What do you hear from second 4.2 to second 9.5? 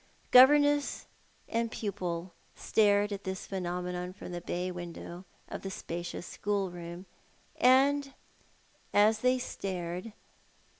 the bay window of the spacious schoolroom, and as they